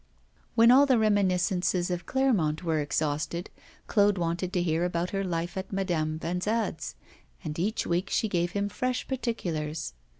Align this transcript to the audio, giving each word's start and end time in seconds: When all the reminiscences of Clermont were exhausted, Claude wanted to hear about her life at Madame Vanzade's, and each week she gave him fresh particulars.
When 0.55 0.71
all 0.71 0.87
the 0.87 0.97
reminiscences 0.97 1.91
of 1.91 2.07
Clermont 2.07 2.63
were 2.63 2.79
exhausted, 2.79 3.51
Claude 3.85 4.17
wanted 4.17 4.51
to 4.53 4.63
hear 4.63 4.83
about 4.83 5.11
her 5.11 5.23
life 5.23 5.55
at 5.57 5.71
Madame 5.71 6.17
Vanzade's, 6.17 6.95
and 7.43 7.59
each 7.59 7.85
week 7.85 8.09
she 8.09 8.27
gave 8.27 8.53
him 8.53 8.67
fresh 8.67 9.07
particulars. 9.07 9.93